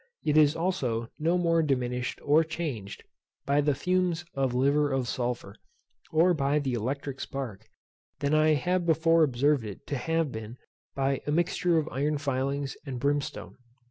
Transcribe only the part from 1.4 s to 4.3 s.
diminished or changed by the fumes